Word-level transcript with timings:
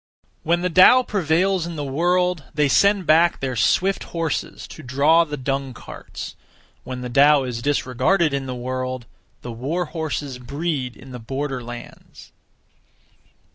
1. 0.41 0.49
When 0.49 0.61
the 0.63 0.69
Tao 0.71 1.03
prevails 1.03 1.67
in 1.67 1.75
the 1.75 1.83
world, 1.85 2.45
they 2.55 2.67
send 2.67 3.05
back 3.05 3.39
their 3.39 3.55
swift 3.55 4.05
horses 4.05 4.67
to 4.69 4.81
(draw) 4.81 5.23
the 5.25 5.37
dung 5.37 5.75
carts. 5.75 6.35
When 6.83 7.01
the 7.01 7.07
Tao 7.09 7.43
is 7.43 7.61
disregarded 7.61 8.33
in 8.33 8.47
the 8.47 8.55
world, 8.55 9.05
the 9.43 9.51
war 9.51 9.85
horses 9.85 10.39
breed 10.39 10.97
in 10.97 11.11
the 11.11 11.19
border 11.19 11.61
lands. 11.63 12.31